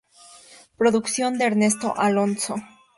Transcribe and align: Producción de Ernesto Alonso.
Producción 0.77 1.37
de 1.37 1.45
Ernesto 1.45 1.93
Alonso. 1.95 2.55